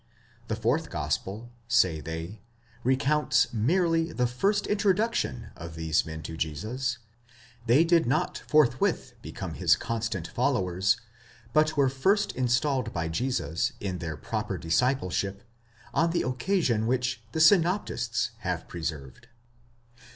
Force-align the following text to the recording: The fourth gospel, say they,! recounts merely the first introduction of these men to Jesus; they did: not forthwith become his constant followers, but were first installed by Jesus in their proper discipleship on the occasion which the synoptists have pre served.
The 0.47 0.55
fourth 0.55 0.89
gospel, 0.89 1.51
say 1.67 1.99
they,! 2.01 2.41
recounts 2.83 3.53
merely 3.53 4.11
the 4.11 4.25
first 4.25 4.65
introduction 4.65 5.51
of 5.55 5.75
these 5.75 6.07
men 6.07 6.23
to 6.23 6.35
Jesus; 6.35 6.97
they 7.67 7.83
did: 7.83 8.07
not 8.07 8.39
forthwith 8.47 9.13
become 9.21 9.53
his 9.53 9.75
constant 9.75 10.27
followers, 10.27 10.97
but 11.53 11.77
were 11.77 11.87
first 11.87 12.31
installed 12.31 12.91
by 12.91 13.09
Jesus 13.09 13.73
in 13.79 13.99
their 13.99 14.17
proper 14.17 14.57
discipleship 14.57 15.43
on 15.93 16.09
the 16.09 16.23
occasion 16.23 16.87
which 16.87 17.21
the 17.31 17.39
synoptists 17.39 18.31
have 18.39 18.67
pre 18.67 18.81
served. 18.81 19.27